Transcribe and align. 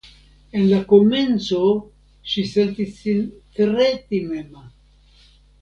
En 0.59 0.63
la 0.69 0.79
komenco 0.91 1.59
ŝi 2.31 2.45
sentis 2.55 2.97
sin 3.03 3.23
tre 3.61 3.93
timema. 4.09 4.69